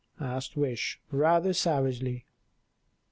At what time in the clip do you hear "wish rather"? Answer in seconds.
0.57-1.53